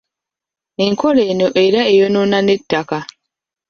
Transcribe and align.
Enkola 0.85 1.21
eno 1.31 1.47
era 1.65 1.81
eyonoona 1.91 2.37
n'ettaka. 2.41 2.99